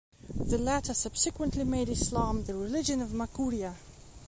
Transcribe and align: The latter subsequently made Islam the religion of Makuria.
The 0.43 0.57
latter 0.57 0.95
subsequently 0.95 1.63
made 1.63 1.87
Islam 1.87 2.45
the 2.45 2.55
religion 2.55 3.03
of 3.03 3.13
Makuria. 3.13 3.75